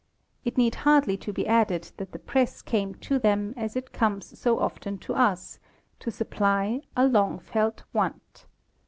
It 0.43 0.57
need 0.57 0.73
hardly 0.81 1.15
be 1.15 1.45
added 1.45 1.91
that 1.97 2.11
the 2.11 2.17
press 2.17 2.63
came 2.63 2.95
to 3.05 3.19
them, 3.19 3.53
as 3.55 3.75
it 3.75 3.93
comes 3.93 4.39
so 4.39 4.57
often 4.59 4.97
to 4.97 5.13
us, 5.13 5.59
to 5.99 6.09
supply 6.09 6.81
'"'a 6.97 7.05
long 7.07 7.37
felt 7.37 7.83
want." 7.93 8.47